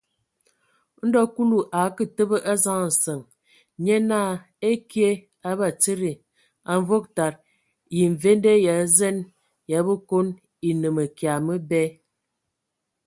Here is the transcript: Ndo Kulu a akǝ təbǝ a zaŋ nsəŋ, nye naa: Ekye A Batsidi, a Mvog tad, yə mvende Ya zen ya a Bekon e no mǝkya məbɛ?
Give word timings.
Ndo 1.07 1.21
Kulu 1.33 1.59
a 1.77 1.79
akǝ 1.87 2.03
təbǝ 2.15 2.35
a 2.51 2.53
zaŋ 2.63 2.79
nsəŋ, 2.89 3.19
nye 3.83 3.95
naa: 4.09 4.31
Ekye 4.71 5.09
A 5.49 5.49
Batsidi, 5.59 6.11
a 6.71 6.73
Mvog 6.81 7.03
tad, 7.15 7.33
yə 7.97 8.03
mvende 8.13 8.51
Ya 8.65 8.75
zen 8.97 9.17
ya 9.71 9.79
a 9.81 9.85
Bekon 9.87 10.27
e 10.67 10.69
no 10.79 10.89
mǝkya 10.95 11.33
məbɛ? 11.47 11.81